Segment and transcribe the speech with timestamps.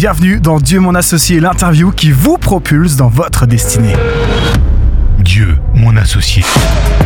[0.00, 3.92] Bienvenue dans Dieu mon associé, l'interview qui vous propulse dans votre destinée.
[5.18, 6.42] Dieu, mon associé.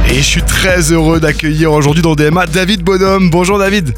[0.08, 3.30] Et je suis très heureux d'accueillir aujourd'hui dans DMA David Bonhomme.
[3.30, 3.94] Bonjour David.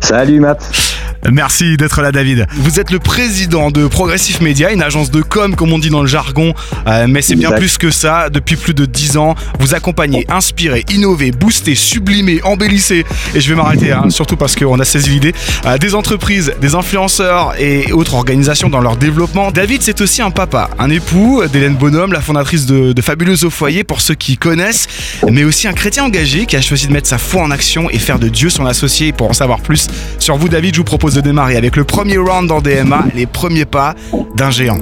[0.00, 0.87] Salut Matt.
[1.30, 2.46] Merci d'être là, David.
[2.54, 6.02] Vous êtes le président de Progressive Media, une agence de com, comme on dit dans
[6.02, 6.54] le jargon,
[6.86, 8.30] euh, mais c'est bien plus que ça.
[8.30, 13.04] Depuis plus de 10 ans, vous accompagnez, inspirez, innovez, boostez, sublimez, embellissez,
[13.34, 15.34] et je vais m'arrêter, hein, surtout parce qu'on a saisi l'idée,
[15.66, 19.50] euh, des entreprises, des influenceurs et autres organisations dans leur développement.
[19.50, 23.50] David, c'est aussi un papa, un époux d'Hélène Bonhomme, la fondatrice de, de Fabuleuse au
[23.50, 24.86] foyer, pour ceux qui connaissent,
[25.30, 27.98] mais aussi un chrétien engagé qui a choisi de mettre sa foi en action et
[27.98, 29.12] faire de Dieu son associé.
[29.12, 32.18] Pour en savoir plus sur vous, David, je vous propose de démarrer avec le premier
[32.18, 33.94] round dans DMA, les premiers pas
[34.34, 34.78] d'un géant.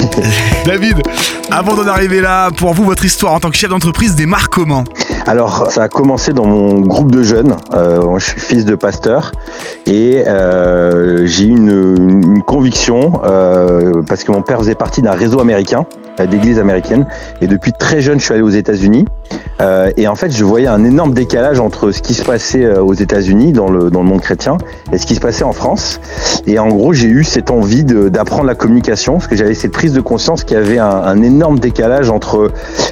[0.66, 1.02] David,
[1.50, 4.84] avant d'en arriver là, pour vous, votre histoire en tant que chef d'entreprise démarre comment
[5.28, 7.56] alors, ça a commencé dans mon groupe de jeunes.
[7.74, 9.32] Euh, je suis fils de pasteur
[9.84, 15.10] et euh, j'ai eu une, une, conviction euh, parce que mon père faisait partie d'un
[15.10, 15.84] réseau américain,
[16.20, 17.06] euh, d'église américaine,
[17.40, 19.04] et depuis très jeune, je suis allé aux États-Unis.
[19.60, 22.82] Euh, et en fait, je voyais un énorme décalage entre ce qui se passait euh,
[22.82, 24.58] aux États-Unis dans le dans le monde chrétien
[24.92, 26.00] et ce qui se passait en France.
[26.46, 29.92] Et en gros, j'ai eu cette envie d'apprendre la communication parce que j'avais cette prise
[29.92, 32.50] de conscience qu'il y avait un, un, énorme décalage entre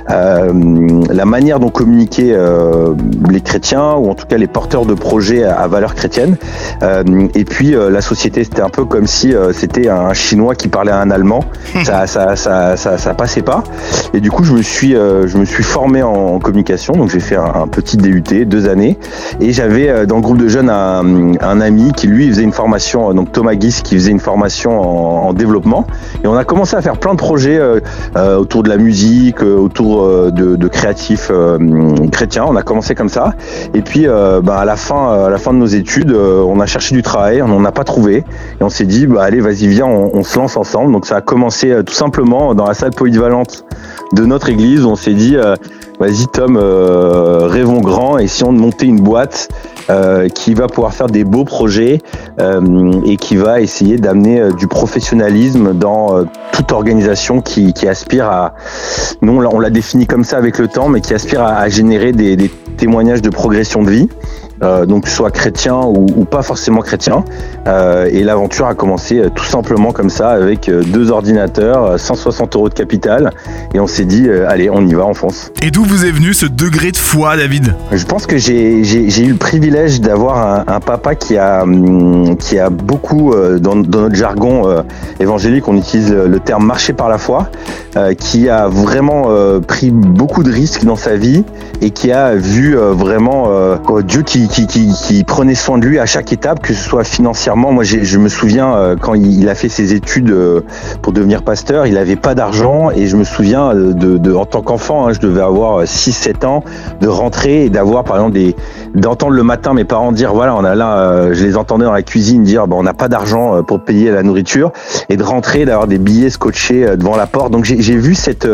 [0.09, 2.95] la manière dont communiquer euh,
[3.31, 6.37] les chrétiens ou en tout cas les porteurs de projets à, valeur chrétienne.
[6.83, 10.69] Euh, et puis euh, la société, c'était un peu comme si c'était un Chinois qui
[10.69, 11.45] parlait à un Allemand.
[11.85, 13.65] ça, ça, ça, ça, ça passait pas.
[14.13, 16.54] Et du coup, je me suis, je me suis formé en, communication.
[16.55, 18.99] Donc j'ai fait un, petit DUT, deux années.
[19.41, 23.33] Et j'avais dans le groupe de jeunes un, ami qui lui faisait une formation, donc
[23.33, 25.87] Thomas Guis, qui faisait une formation en, en, développement.
[26.23, 27.61] Et on a commencé à faire plein de projets
[28.17, 31.31] autour de la musique, autour de, créatifs
[32.11, 32.45] chrétien.
[32.49, 33.35] On a commencé comme ça.
[33.75, 36.43] Et puis, euh, bah, à la fin, euh, à la fin de nos études, euh,
[36.43, 39.23] on a cherché du travail, on n'en a pas trouvé, et on s'est dit, bah,
[39.23, 40.93] allez, vas-y, viens, on, se lance ensemble.
[40.93, 43.65] Donc, ça a commencé tout simplement dans la salle polyvalente
[44.15, 44.85] de notre église.
[44.85, 45.37] On s'est dit,
[45.99, 49.49] vas-y, Tom, rêvons grand, si on montait une boîte
[49.91, 52.01] euh, qui va pouvoir faire des beaux projets
[52.41, 58.55] euh, et qui va essayer d'amener euh, du professionnalisme dans toute organisation qui, aspire à,
[59.21, 62.51] nous on l'a défini comme ça avec le temps, mais qui aspire à, générer des
[62.79, 64.09] témoignages de progression de vie.
[64.65, 67.25] Euh, donc soit chrétien ou, ou, pas forcément chrétien.
[67.67, 72.69] Euh, et l'aventure a commencé euh, tout simplement comme ça, avec deux ordinateurs, 160 euros
[72.69, 73.31] de capital,
[73.75, 75.53] et on s'est dit, allez, on y va, on fonce.
[75.63, 77.75] Et d'où vous est venu ce degré de foi, David?
[77.93, 82.59] Je pense que j'ai eu le privilège d'avoir un, un, papa qui a, hum, qui
[82.59, 84.85] a beaucoup, dans, dans notre jargon
[85.21, 87.49] évangélique, on utilise le terme marcher par la foi,
[88.19, 89.29] qui a vraiment
[89.67, 91.45] pris beaucoup de risques dans sa vie
[91.81, 93.49] et qui a vu vraiment
[94.03, 97.73] Dieu qui qui, prenait soin de lui à chaque étape, que ce soit financièrement.
[97.73, 100.61] Moi, je me souviens euh, quand il a fait ses études euh,
[101.03, 104.63] pour devenir pasteur, il n'avait pas d'argent et je me souviens euh, de, en tant
[104.63, 106.63] qu'enfant, hein, je devais avoir 6-7 ans,
[107.01, 108.55] de rentrer et d'avoir par exemple des
[108.95, 112.03] d'entendre le matin mes parents dire voilà on a là, je les entendais dans la
[112.03, 114.71] cuisine dire bon on n'a pas d'argent pour payer la nourriture
[115.09, 117.51] et de rentrer d'avoir des billets scotchés devant la porte.
[117.51, 118.49] Donc j'ai vu cette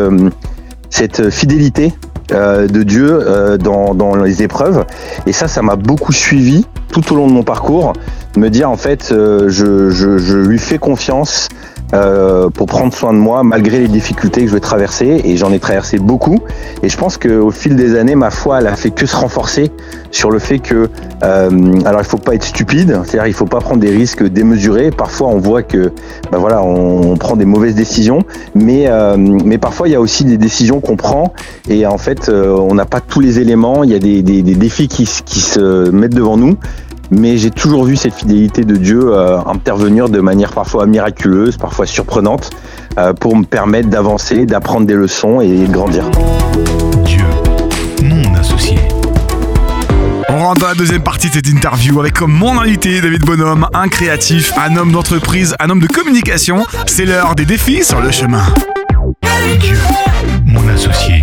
[0.89, 1.93] cette fidélité
[2.31, 4.85] euh, de Dieu euh, dans, dans, les épreuves.
[5.25, 7.93] Et ça, ça m'a beaucoup suivi tout au long de mon parcours.
[8.37, 11.49] Me dire en fait, euh, je, lui fais confiance
[11.93, 15.51] euh, pour prendre soin de moi malgré les difficultés que je vais traverser et j'en
[15.51, 16.39] ai traversé beaucoup.
[16.81, 19.69] Et je pense qu'au fil des années ma foi elle a fait que se renforcer
[20.11, 20.89] sur le fait que
[21.23, 24.91] euh, alors il faut pas être stupide c'est-à-dire il faut pas prendre des risques démesurés.
[24.91, 25.91] Parfois on voit que
[26.31, 28.19] ben voilà on, prend des mauvaises décisions
[28.55, 28.87] mais
[29.17, 31.33] mais parfois il y a aussi des décisions qu'on prend.
[31.67, 33.83] Et en fait on n'a pas tous les éléments.
[33.83, 36.55] Il y a des, défis qui se mettent devant nous
[37.11, 41.85] mais j'ai toujours vu cette fidélité de Dieu euh, intervenir de manière parfois miraculeuse, parfois
[41.85, 42.49] surprenante,
[42.97, 46.09] euh, pour me permettre d'avancer, d'apprendre des leçons et de grandir.
[47.03, 47.25] Dieu,
[48.03, 48.79] mon associé.
[50.29, 53.67] On rentre dans la deuxième partie de cette interview avec comme mon invité David Bonhomme,
[53.73, 56.65] un créatif, un homme d'entreprise, un homme de communication.
[56.85, 58.43] C'est l'heure des défis sur le chemin.
[59.59, 59.77] Dieu,
[60.45, 61.19] mon associé.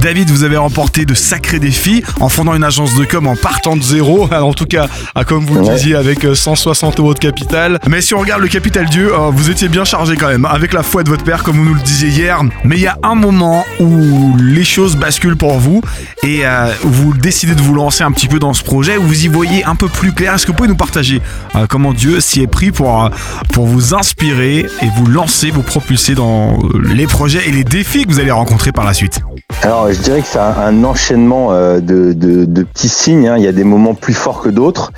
[0.00, 3.76] David, vous avez remporté de sacrés défis en fondant une agence de com en partant
[3.76, 4.28] de zéro.
[4.32, 4.88] en tout cas,
[5.26, 7.78] comme vous le disiez, avec 160 euh, euros de capital.
[7.88, 10.72] Mais si on regarde le capital Dieu, euh, vous étiez bien chargé quand même, avec
[10.72, 12.40] la foi de votre père, comme vous nous le disiez hier.
[12.64, 15.82] Mais il y a un moment où les choses basculent pour vous
[16.22, 19.24] et euh, vous décidez de vous lancer un petit peu dans ce projet, où vous
[19.24, 20.34] y voyez un peu plus clair.
[20.34, 21.20] Est-ce que vous pouvez nous partager
[21.68, 23.10] comment Dieu s'y est pris pour,
[23.52, 28.12] pour vous inspirer et vous lancer, vous propulser dans les projets et les défis que
[28.12, 29.20] vous allez rencontrer par la suite?
[29.62, 33.26] Alors, je dirais que c'est un, enchaînement euh, de, de, petits signes.
[33.28, 33.36] Hein.
[33.38, 34.92] Il y a des moments plus forts que d'autres.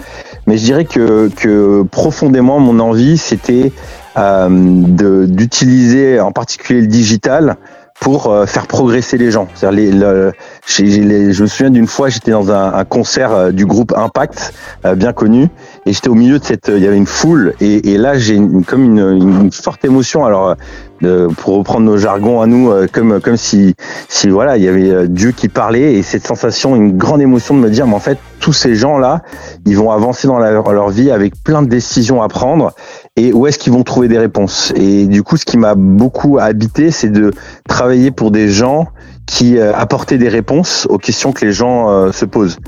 [0.47, 3.73] Mais je dirais que, que profondément, mon envie, c'était
[4.17, 7.57] euh, de- d'utiliser en particulier le digital
[8.01, 9.47] pour euh, faire progresser les gens.
[9.71, 10.33] Les, le-
[10.79, 14.53] les- je me souviens d'une fois, j'étais dans un, un concert euh, du groupe Impact,
[14.87, 15.49] euh, bien connu,
[15.87, 18.35] et j'étais au milieu de cette, il y avait une foule, et, et là j'ai
[18.35, 20.25] une, comme une, une forte émotion.
[20.25, 20.55] Alors,
[21.03, 23.75] euh, pour reprendre nos jargons à nous, euh, comme comme si
[24.09, 27.55] si voilà, il y avait euh, Dieu qui parlait, et cette sensation, une grande émotion
[27.55, 29.23] de me dire, mais en fait, tous ces gens-là,
[29.67, 32.73] ils vont avancer dans leur vie avec plein de décisions à prendre,
[33.17, 34.73] et où est-ce qu'ils vont trouver des réponses?
[34.77, 37.33] Et du coup, ce qui m'a beaucoup habité, c'est de
[37.69, 38.89] travailler pour des gens
[39.27, 42.59] qui euh, apportaient des réponses aux questions que les gens euh, se posent.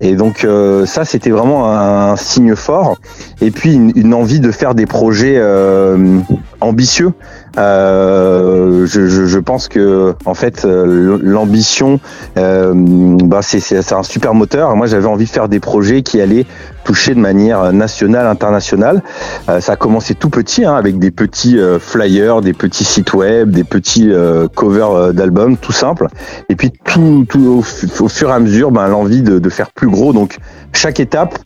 [0.00, 2.96] Et donc euh, ça, c'était vraiment un, signe fort.
[3.40, 6.18] Et puis une, une envie de faire des projets euh,
[6.60, 7.12] ambitieux.
[7.58, 12.00] Euh, je, je, je pense que en fait, euh, l'ambition,
[12.36, 14.74] euh, bah, c'est un super moteur.
[14.76, 16.46] Moi, j'avais envie de faire des projets qui allaient
[16.84, 19.02] toucher de manière nationale, internationale.
[19.48, 23.12] Euh, ça a commencé tout petit, hein, avec des petits euh, flyers, des petits sites
[23.12, 24.10] web, des petits
[24.54, 26.08] covers d'albums, tout simple.
[26.48, 29.48] Et puis tout, tout au, fu- au fur et à mesure, ben, l'envie de, de
[29.50, 30.12] faire plus gros.
[30.12, 30.36] Donc
[30.72, 31.38] chaque étape,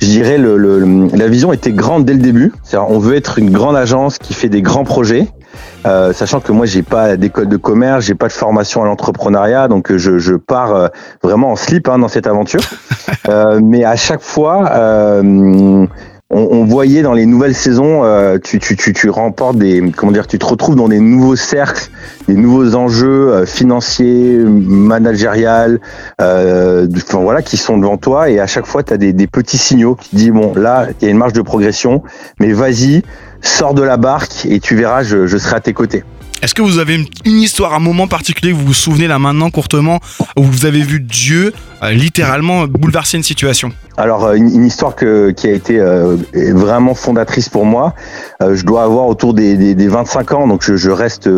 [0.00, 2.52] je dirais, le, le- la vision était grande dès le début.
[2.88, 5.26] On veut être une grande agence qui fait des grands projets.
[5.86, 9.68] Euh, sachant que moi j'ai pas d'école de commerce, j'ai pas de formation à l'entrepreneuriat,
[9.68, 10.88] donc euh, je, je pars euh,
[11.22, 12.60] vraiment en slip hein, dans cette aventure.
[13.28, 15.86] Euh, mais à chaque fois, euh,
[16.30, 20.26] on, voyait dans les nouvelles saisons, euh, tu, tu, tu, tu remportes des, comment dire,
[20.26, 21.88] tu te retrouves dans des nouveaux cercles,
[22.28, 25.80] des nouveaux enjeux euh, financiers, managériales,
[26.20, 29.26] euh, enfin voilà, qui sont devant toi, et à chaque fois tu as des, des
[29.26, 32.02] petits signaux qui disent bon là il y a une marge de progression,
[32.40, 33.02] mais vas-y,
[33.40, 36.04] sors de la barque et tu verras, je serai à tes côtés.
[36.42, 39.50] Est-ce que vous avez une, histoire, un moment particulier que vous vous souvenez là maintenant
[39.50, 40.00] courtement
[40.36, 41.52] où vous avez vu Dieu
[41.82, 43.72] euh, littéralement bouleverser une situation?
[43.98, 47.94] Alors euh, une, histoire que, qui a été euh, vraiment fondatrice pour moi.
[48.40, 51.28] Euh, je dois avoir autour des, des, des 25 ans, donc je, reste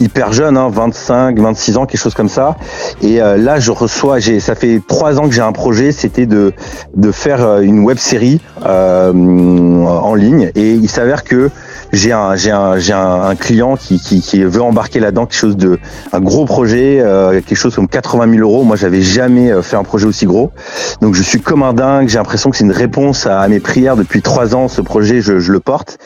[0.00, 2.56] hyper jeune, hein, 25, 26 ans, quelque chose comme ça.
[3.00, 6.52] Et là, je reçois, ça fait trois ans que j'ai un projet, c'était de
[6.94, 10.50] de faire une web série en ligne.
[10.54, 11.50] Et il s'avère que
[11.94, 15.38] j'ai un j'ai un j'ai un, un client qui, qui qui veut embarquer là-dedans quelque
[15.38, 15.78] chose de
[16.12, 18.64] un gros projet, euh, quelque chose comme 80 000 euros.
[18.64, 20.52] Moi, j'avais jamais euh, fait un projet aussi gros.
[21.00, 23.96] Donc je suis comme un dingue, j'ai l'impression que c'est une réponse à, mes prières
[23.96, 24.68] depuis trois ans.
[24.68, 25.98] Ce projet, je, je le porte.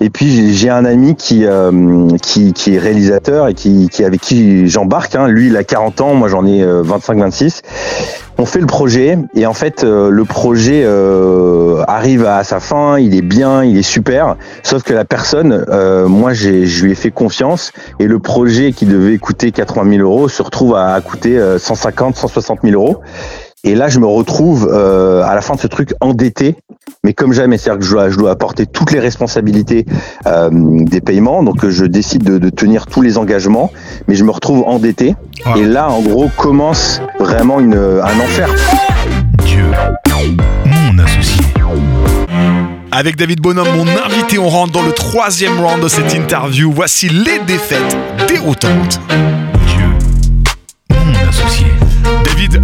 [0.00, 4.22] Et puis j'ai- un ami qui, euh, qui qui est réalisateur et qui, qui avec
[4.22, 5.14] qui j'embarque.
[5.16, 5.28] Hein.
[5.28, 7.60] Lui, il a 40 ans, moi j'en ai 25-26.
[8.38, 12.98] On fait le projet et en fait euh, le projet euh, arrive à sa fin,
[12.98, 14.36] il est bien, il est super.
[14.62, 16.48] Sauf que la personne, euh, moi je
[16.82, 20.74] lui ai fait confiance et le projet qui devait coûter 80 000 euros se retrouve
[20.74, 23.02] à, à coûter euh, 150, 160 000 euros.
[23.64, 26.56] Et là, je me retrouve euh, à la fin de ce truc endetté,
[27.04, 27.58] mais comme jamais.
[27.58, 29.86] C'est-à-dire que je dois, je dois apporter toutes les responsabilités
[30.26, 31.44] euh, des paiements.
[31.44, 33.70] Donc, je décide de, de tenir tous les engagements,
[34.08, 35.14] mais je me retrouve endetté.
[35.46, 35.56] Wow.
[35.58, 38.52] Et là, en gros, commence vraiment une, un enfer.
[39.44, 39.64] Dieu,
[40.66, 41.44] mon associé.
[42.90, 46.72] Avec David Bonhomme, mon invité, on rentre dans le troisième round de cette interview.
[46.72, 47.96] Voici les défaites
[48.28, 49.00] déroutantes.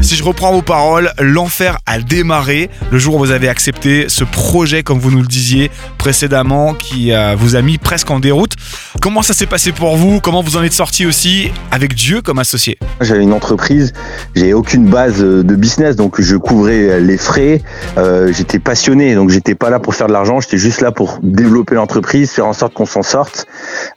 [0.02, 4.22] Si je reprends vos paroles, l'enfer a démarré le jour où vous avez accepté ce
[4.22, 8.52] projet, comme vous nous le disiez précédemment, qui euh, vous a mis presque en déroute.
[9.00, 10.20] Comment ça s'est passé pour vous?
[10.20, 12.78] Comment vous en êtes sorti aussi avec Dieu comme associé?
[13.00, 13.92] J'avais une entreprise,
[14.34, 17.62] j'ai aucune base euh, de business, donc je couvrais les frais.
[17.96, 21.20] Euh, j'étais passionné, donc j'étais pas là pour faire de l'argent, j'étais juste là pour
[21.22, 23.46] développer l'entreprise, faire en sorte qu'on s'en sorte.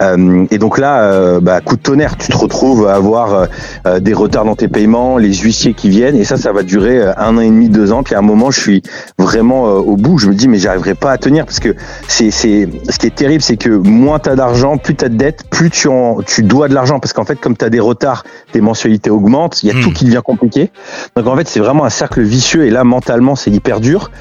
[0.03, 3.45] Euh, et donc là, euh, bah, coup de tonnerre, tu te retrouves à avoir euh,
[3.87, 6.99] euh, des retards dans tes paiements, les huissiers qui viennent, et ça, ça va durer
[6.99, 8.03] euh, un an et demi, deux ans.
[8.03, 8.83] Puis à un moment, je suis
[9.17, 10.19] vraiment euh, au bout.
[10.19, 11.75] Je me dis, mais j'arriverai pas à tenir parce que
[12.07, 15.69] c'est, c'est, ce qui est terrible, c'est que moins t'as d'argent, t'as de dettes, plus
[15.69, 19.09] tu en, tu dois de l'argent parce qu'en fait, comme t'as des retards, tes mensualités
[19.09, 19.81] augmentent, il y a Mm.
[19.81, 20.71] tout qui devient compliqué.
[21.15, 24.11] Donc en fait, c'est vraiment un cercle vicieux et là, mentalement, c'est hyper dur.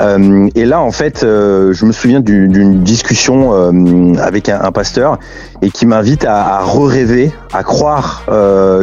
[0.00, 4.60] Euh, et là, en fait, euh, je me souviens du- d'une discussion euh, avec un,
[4.62, 5.18] un pasteur
[5.62, 8.24] et qui m'invite à, à re-rêver, à croire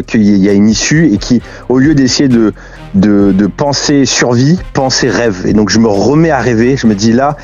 [0.07, 2.53] qu'il y a une issue et qui, au lieu d'essayer de,
[2.93, 5.43] de, de penser survie, penser rêve.
[5.45, 6.77] Et donc je me remets à rêver.
[6.77, 7.35] Je me dis là,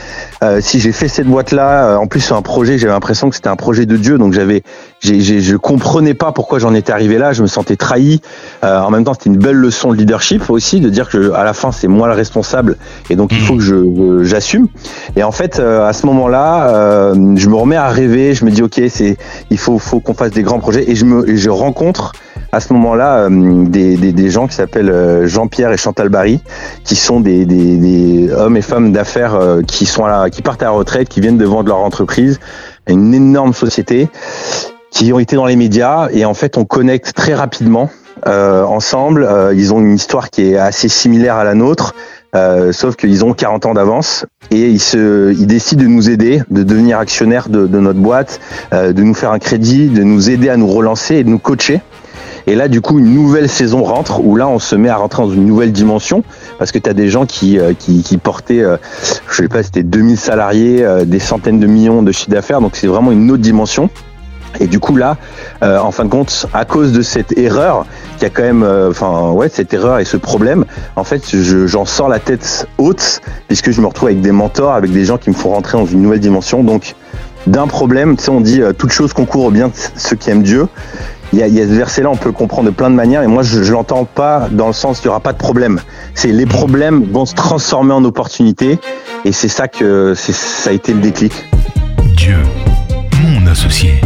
[0.59, 3.49] si j'ai fait cette boîte là, en plus c'est un projet, j'avais l'impression que c'était
[3.49, 4.63] un projet de Dieu, donc j'avais,
[5.01, 7.33] je comprenais pas pourquoi j'en étais arrivé là.
[7.33, 8.21] Je me sentais trahi.
[8.63, 11.43] Euh, en même temps, c'était une belle leçon de leadership aussi, de dire que à
[11.43, 12.77] la fin c'est moi le responsable
[13.09, 13.43] et donc il Mhm.
[13.45, 14.67] faut que je, je- j'assume.
[15.15, 18.33] Et en fait, euh, à ce moment-là, euh, je me remets à rêver.
[18.33, 19.17] Je me dis ok, c'est,
[19.49, 22.13] il faut, faut qu'on fasse des grands projets et je me, et je rencontre
[22.53, 26.41] à ce moment-là des, des, gens qui s'appellent Jean-Pierre et Chantal Barry,
[26.83, 31.19] qui sont des, hommes et femmes d'affaires qui sont qui partent à la retraite, qui
[31.19, 32.39] viennent de vendre leur entreprise,
[32.87, 34.07] une énorme société,
[34.91, 37.89] qui ont été dans les médias et en fait on connecte très rapidement
[38.27, 39.23] euh, ensemble.
[39.23, 41.93] Euh, ils ont une histoire qui est assez similaire à la nôtre.
[42.35, 46.97] Euh, sauf qu'ils ont 40 ans d'avance et ils, décident de nous aider, de devenir
[46.97, 48.39] actionnaires de, de notre boîte,
[48.73, 51.37] euh, de nous faire un crédit, de nous aider à nous relancer et de nous
[51.37, 51.81] coacher.
[52.47, 55.23] Et là, du coup, une nouvelle saison rentre où là, on se met à rentrer
[55.23, 56.23] dans une nouvelle dimension
[56.59, 58.63] parce que tu as des gens qui, euh, qui, qui portaient,
[59.29, 62.61] je sais pas, c'était 2000 salariés, des centaines de millions de chiffre d'affaires.
[62.61, 63.89] Donc, c'est vraiment une autre dimension.
[64.59, 65.17] Et du coup là,
[65.63, 67.85] euh, en fin de compte, à cause de cette erreur,
[68.17, 71.85] qui a quand même, euh, enfin ouais, cette erreur et ce problème, en fait, j'en
[71.85, 75.29] sors la tête haute puisque je me retrouve avec des mentors, avec des gens qui
[75.29, 76.63] me font rentrer dans une nouvelle dimension.
[76.63, 76.95] Donc
[77.47, 80.29] d'un problème, tu sais, on dit euh, toute chose concourt au bien de ceux qui
[80.29, 80.67] aiment Dieu.
[81.33, 83.27] Il y, a, il ce verset-là, on peut le comprendre de plein de manières, et
[83.27, 85.81] moi je, je l'entends pas dans le sens qu'il n'y aura pas de problème.
[86.13, 88.77] C'est les problèmes vont se transformer en opportunités,
[89.25, 91.33] et c'est ça que ça a été le déclic.
[92.15, 92.37] Dieu,
[93.23, 93.99] mon associé.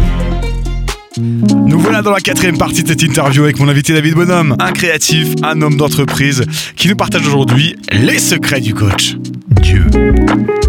[1.19, 4.71] Nous voilà dans la quatrième partie de cette interview avec mon invité David Bonhomme, un
[4.71, 6.45] créatif, un homme d'entreprise
[6.77, 9.17] qui nous partage aujourd'hui les secrets du coach.
[9.49, 9.85] Dieu,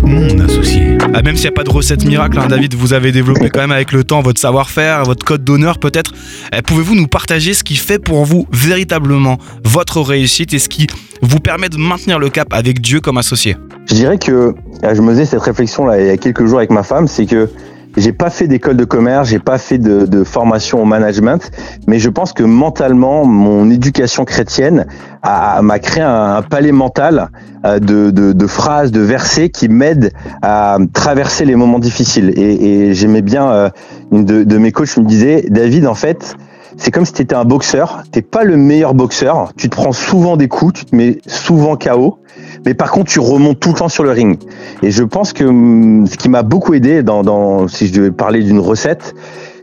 [0.04, 0.99] mon associé.
[1.12, 3.61] Ah, même s'il n'y a pas de recette miracle, hein, David, vous avez développé quand
[3.61, 6.12] même avec le temps votre savoir-faire, votre code d'honneur peut-être.
[6.56, 10.87] Eh, pouvez-vous nous partager ce qui fait pour vous véritablement votre réussite et ce qui
[11.23, 13.56] vous permet de maintenir le cap avec Dieu comme associé?
[13.88, 14.54] Je dirais que
[14.85, 17.08] ah, je me faisais cette réflexion là il y a quelques jours avec ma femme,
[17.08, 17.49] c'est que
[17.97, 21.50] j'ai pas fait d'école de commerce, j'ai pas fait de, formation au management,
[21.87, 24.87] mais je pense que mentalement, mon éducation chrétienne
[25.25, 27.30] m'a créé un, palais mental
[27.64, 32.33] euh, de, phrases, de versets qui m'aident à traverser les moments difficiles.
[32.37, 33.71] Et, j'aimais bien euh,
[34.12, 36.37] une de mes coachs me disait, David, en fait,
[36.76, 38.02] c'est comme si tu étais un boxeur.
[38.12, 39.52] T'es pas le meilleur boxeur.
[39.56, 42.18] Tu te prends souvent des coups, tu te mets souvent KO.
[42.66, 44.38] Mais par contre, tu remontes tout le temps sur le ring.
[44.82, 48.10] Et je pense que hum, ce qui m'a beaucoup aidé dans, dans, si je devais
[48.10, 49.14] parler d'une recette,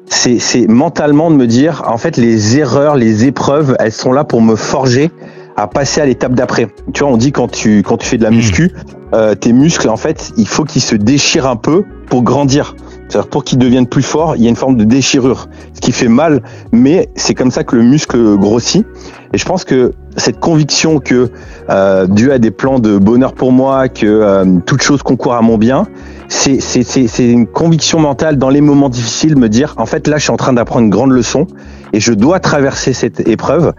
[0.07, 4.41] c'est mentalement de me dire, en fait, les erreurs, les épreuves, elles sont là pour
[4.41, 5.12] me forger
[5.57, 6.67] à passer à l'étape d'après.
[6.93, 8.71] Tu vois, on dit quand tu quand tu fais de la muscu,
[9.13, 12.75] euh, tes muscles, en fait, il faut qu'ils se déchirent un peu pour grandir.
[13.07, 15.91] C'est-à-dire pour qu'ils deviennent plus forts, il y a une forme de déchirure, ce qui
[15.91, 18.85] fait mal, mais c'est comme ça que le muscle grossit.
[19.33, 21.29] Et je pense que cette conviction que
[21.69, 25.41] euh, Dieu a des plans de bonheur pour moi, que euh, toute chose concourt à
[25.41, 25.88] mon bien,
[26.27, 30.31] c'est une conviction mentale dans les moments difficiles, me dire en fait là je suis
[30.31, 31.47] en train d'apprendre une grande leçon
[31.93, 33.74] et je dois traverser cette épreuve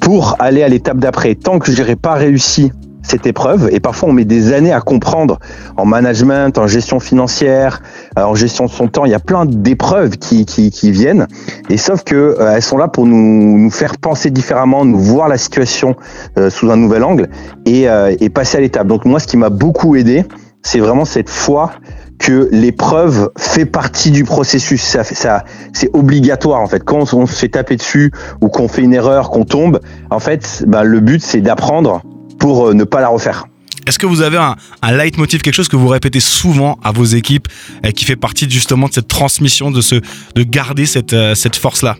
[0.00, 1.34] pour aller à l'étape d'après.
[1.34, 2.72] Tant que je n'aurai pas réussi
[3.04, 5.38] cette épreuve et parfois on met des années à comprendre
[5.76, 7.82] en management, en gestion financière,
[8.18, 9.04] euh, en gestion de son temps.
[9.04, 11.26] Il y a plein d'épreuves qui, qui, qui, viennent
[11.70, 15.28] et sauf que euh, elles sont là pour nous, nous faire penser différemment, nous voir
[15.28, 15.94] la situation
[16.38, 17.28] euh, sous un nouvel angle
[17.66, 17.86] et,
[18.20, 18.86] et passer à l'étape.
[18.86, 20.24] Donc moi, ce qui m'a beaucoup aidé,
[20.62, 21.72] c'est vraiment cette foi
[22.18, 24.82] que l'épreuve fait partie du processus.
[24.82, 26.80] Ça, ça, c'est obligatoire en fait.
[26.80, 29.80] Quand on se fait taper dessus ou qu'on fait une erreur, qu'on tombe,
[30.10, 32.02] en fait, ben, le but c'est d'apprendre
[32.44, 33.46] pour euh, ne pas la refaire.
[33.86, 34.54] Est-ce que vous avez un,
[34.92, 37.48] leitmotiv, quelque chose que vous répétez souvent à vos équipes
[37.82, 41.96] et qui fait partie justement de cette transmission, de, de garder cette, euh, cette force-là?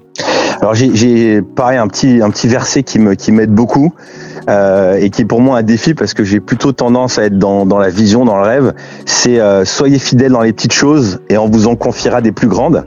[0.65, 3.93] Alors j'ai pareil un petit, un petit verset qui m'aide qui beaucoup
[4.49, 7.39] euh, et qui est pour moi un défi parce que j'ai plutôt tendance à être
[7.39, 8.73] dans, dans la vision, dans le rêve.
[9.05, 12.49] C'est euh, soyez fidèles dans les petites choses et on vous en confiera des plus
[12.49, 12.87] grandes.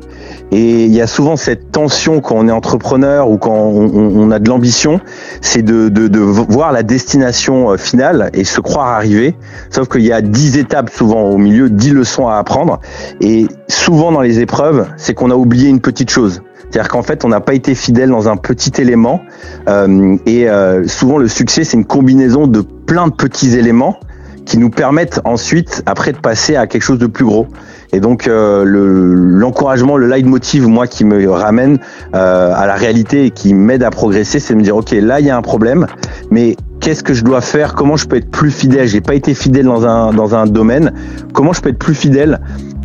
[0.49, 4.31] Et il y a souvent cette tension quand on est entrepreneur ou quand on, on
[4.31, 4.99] a de l'ambition,
[5.41, 9.35] c'est de, de, de, voir la destination euh, finale et se croire arriver.
[9.69, 12.79] Sauf qu'il y a dix étapes souvent au milieu, dix leçons à apprendre.
[13.21, 16.41] Et souvent dans les épreuves, c'est qu'on a oublié une petite chose.
[16.69, 19.21] C'est-à-dire qu'en fait, on n'a pas été fidèle dans un petit élément.
[19.69, 23.99] Euh, et euh, souvent, le succès, c'est une combinaison de plein de petits éléments
[24.45, 27.47] qui nous permettent ensuite, après, de passer à quelque chose de plus gros.
[27.93, 31.79] Et donc euh, l'encouragement, le, le leitmotiv, moi, qui me ramène
[32.15, 35.19] euh, à la réalité et qui m'aide à progresser, c'est de me dire, ok, là,
[35.19, 35.87] il y a un problème,
[36.31, 37.75] mais qu'est-ce que je dois faire?
[37.75, 38.87] Comment je peux être plus fidèle?
[38.87, 40.93] J'ai pas été fidèle dans un dans un domaine.
[41.33, 42.39] Comment je peux être plus fidèle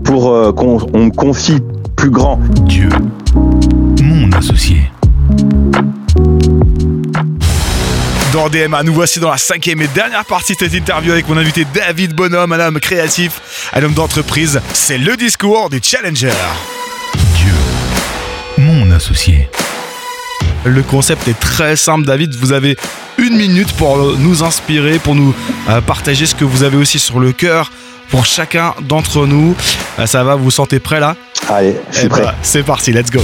[0.04, 1.58] pour euh, qu'on on me confie
[1.96, 2.40] plus grand?
[2.64, 2.88] Dieu,
[4.42, 4.82] associé.
[8.32, 8.82] dans DMA.
[8.82, 12.14] Nous voici dans la cinquième et dernière partie de cette interview avec mon invité David
[12.14, 14.60] Bonhomme, un homme créatif, un homme d'entreprise.
[14.72, 16.32] C'est le discours du Challenger.
[17.36, 17.52] Dieu,
[18.58, 19.48] mon associé.
[20.64, 22.34] Le concept est très simple, David.
[22.34, 22.76] Vous avez
[23.18, 25.34] une minute pour nous inspirer, pour nous
[25.68, 27.70] euh, partager ce que vous avez aussi sur le cœur
[28.10, 29.54] pour chacun d'entre nous.
[30.00, 31.14] Euh, ça va, vous vous sentez prêt là?
[31.48, 32.22] Allez, je suis Eh prêt.
[32.22, 33.20] ben, c'est parti, let's go.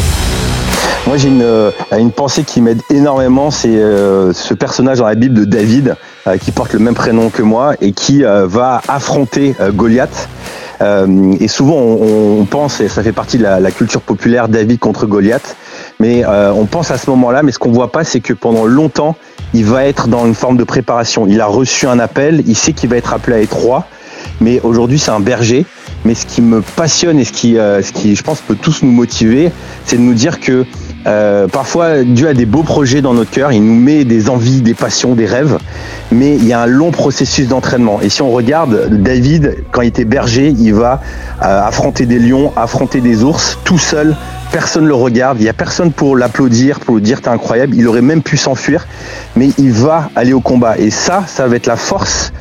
[1.08, 3.50] Moi, j'ai une, euh, une pensée qui m'aide énormément.
[3.50, 5.96] C'est euh, ce personnage dans la Bible de David,
[6.26, 10.28] euh, qui porte le même prénom que moi et qui va affronter Goliath.
[10.82, 15.06] et souvent, on, pense, et ça fait partie de la, la culture populaire, David contre
[15.06, 15.56] Goliath.
[15.98, 19.16] Mais on pense à ce moment-là, mais ce qu'on voit pas, c'est que pendant longtemps,
[19.54, 21.26] il va être dans une forme de préparation.
[21.26, 23.86] Il a reçu un appel, il sait qu'il va être appelé à être roi,
[24.42, 25.64] mais aujourd'hui c'est un berger.
[26.04, 28.92] Mais ce qui me passionne et ce qui, ce qui, je pense, peut tous nous
[28.92, 29.50] motiver,
[29.84, 30.64] c'est de nous dire que
[31.06, 34.62] euh, parfois, Dieu a des beaux projets dans notre cœur, il nous met des envies,
[34.62, 35.58] des passions, des rêves,
[36.10, 38.00] mais il y a un long processus d'entraînement.
[38.02, 41.00] Et si on regarde David, quand il était berger, il va
[41.42, 44.16] euh, affronter des lions, affronter des ours, tout seul,
[44.50, 48.02] personne le regarde, il n'y a personne pour l'applaudir, pour dire t'es incroyable, il aurait
[48.02, 48.86] même pu s'enfuir,
[49.36, 50.78] mais il va aller au combat.
[50.78, 52.32] Et ça, ça va être la force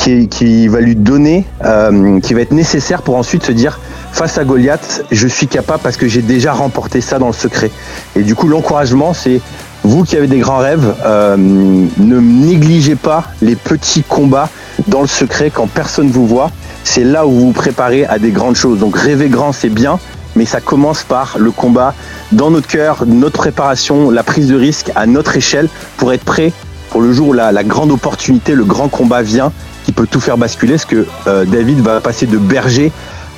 [0.00, 3.78] qui, va lui donner, euh, qui va être nécessaire pour ensuite se dire
[4.12, 7.70] face à Goliath, je suis capable parce que j'ai déjà remporté ça dans le secret.
[8.16, 9.40] Et du coup, l'encouragement, c'est
[9.84, 14.48] vous qui avez des grands rêves, euh, ne négligez pas les petits combats
[14.88, 16.50] dans le secret quand personne vous voit.
[16.82, 18.78] C'est là où vous vous préparez à des grandes choses.
[18.78, 19.98] Donc rêver grand, c'est bien,
[20.34, 21.94] mais ça commence par le combat
[22.32, 26.52] dans notre cœur, notre préparation, la prise de risque à notre échelle pour être prêt
[26.90, 29.52] pour le jour où la, grande opportunité, le grand combat vient,
[29.90, 32.92] qui peut tout faire basculer, parce que euh, David va passer de berger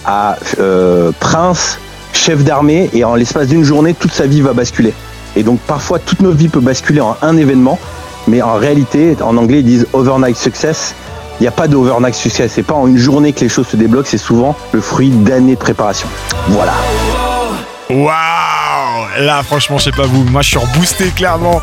[0.05, 1.79] à euh, prince,
[2.13, 4.93] chef d'armée, et en l'espace d'une journée, toute sa vie va basculer.
[5.35, 7.79] Et donc parfois, toute notre vie peut basculer en un événement,
[8.29, 10.95] mais en réalité, en anglais, ils disent overnight success.
[11.41, 12.53] Il n'y a pas d'overnight success.
[12.55, 15.55] C'est pas en une journée que les choses se débloquent, c'est souvent le fruit d'années
[15.55, 16.09] de préparation.
[16.49, 16.75] Voilà.
[17.89, 18.32] Waouh
[19.19, 21.61] Là, franchement, je sais pas vous, moi je suis reboosté clairement.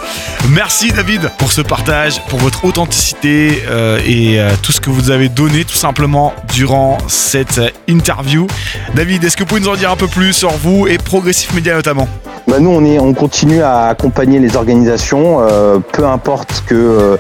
[0.50, 5.12] Merci David pour ce partage, pour votre authenticité euh, et euh, tout ce que vous
[5.12, 8.48] avez donné tout simplement durant cette interview.
[8.94, 11.54] David, est-ce que vous pouvez nous en dire un peu plus sur vous et Progressif
[11.54, 12.08] Media notamment?
[12.48, 17.18] Bah nous, on, on continue à accompagner les organisations, euh, peu importe que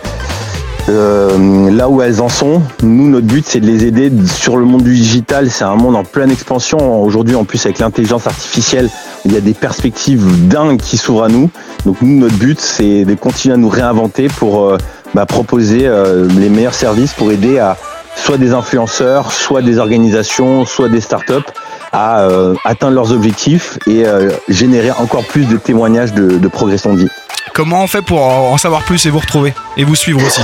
[0.89, 2.62] euh, là où elles en sont.
[2.81, 5.50] Nous, notre but, c'est de les aider sur le monde du digital.
[5.50, 7.01] C'est un monde en pleine expansion.
[7.03, 8.89] Aujourd'hui, en plus, avec l'intelligence artificielle,
[9.25, 11.50] il y a des perspectives dingues qui s'ouvrent à nous.
[11.86, 14.78] Donc, nous, notre but, c'est de continuer à nous réinventer pour euh,
[15.13, 17.78] bah, proposer euh, les meilleurs services pour aider à
[18.15, 21.34] soit des influenceurs, soit des organisations, soit des startups
[21.93, 22.28] à
[22.65, 24.04] atteindre leurs objectifs et
[24.49, 27.08] générer encore plus de témoignages de, de progression de vie.
[27.54, 30.41] Comment on fait pour en savoir plus et vous retrouver et vous suivre aussi?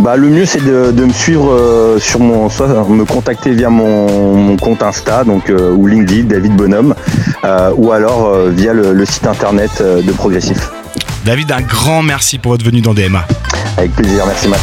[0.00, 4.56] Bah, le mieux c'est de, me suivre euh, sur mon soit me contacter via mon,
[4.56, 6.94] compte Insta donc euh, ou LinkedIn David Bonhomme
[7.44, 10.70] euh, ou alors via le, site internet de Progressif.
[11.24, 13.26] David, un grand merci pour votre venue dans DMA.
[13.76, 14.60] Avec plaisir, merci Matt.